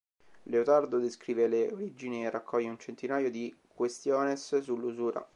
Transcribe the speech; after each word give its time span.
Leotardo 0.47 0.97
descrive 0.97 1.47
le 1.47 1.71
origini 1.71 2.23
e 2.25 2.29
raccoglie 2.31 2.69
un 2.69 2.79
centinaio 2.79 3.29
di 3.29 3.55
"quaestiones" 3.67 4.57
sull'usura. 4.59 5.23